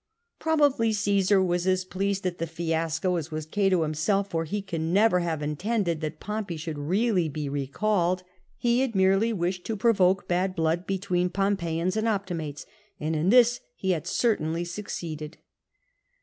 [0.39, 4.91] Probably Cassar was as pleased at the fiasco as was Cato himself, for he can
[4.91, 8.23] never have intended that Pompey should really be recalled.
[8.57, 12.65] He had merely wished to provoke bad blood between Pompeians and Optimates,
[12.99, 15.37] and in this he had certainly succeeded.